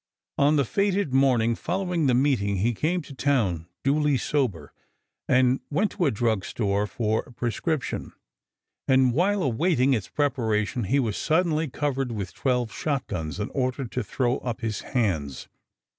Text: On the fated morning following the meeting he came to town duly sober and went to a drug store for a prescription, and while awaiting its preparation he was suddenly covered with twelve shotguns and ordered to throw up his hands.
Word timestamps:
On 0.39 0.55
the 0.55 0.65
fated 0.65 1.13
morning 1.13 1.53
following 1.53 2.07
the 2.07 2.15
meeting 2.15 2.55
he 2.55 2.73
came 2.73 3.03
to 3.03 3.13
town 3.13 3.67
duly 3.83 4.17
sober 4.17 4.73
and 5.29 5.59
went 5.69 5.91
to 5.91 6.07
a 6.07 6.09
drug 6.09 6.43
store 6.43 6.87
for 6.87 7.19
a 7.27 7.31
prescription, 7.31 8.11
and 8.87 9.13
while 9.13 9.43
awaiting 9.43 9.93
its 9.93 10.07
preparation 10.09 10.85
he 10.85 10.99
was 10.99 11.17
suddenly 11.17 11.67
covered 11.69 12.11
with 12.13 12.33
twelve 12.33 12.71
shotguns 12.73 13.39
and 13.39 13.51
ordered 13.53 13.91
to 13.91 14.03
throw 14.03 14.39
up 14.39 14.61
his 14.61 14.79
hands. 14.79 15.47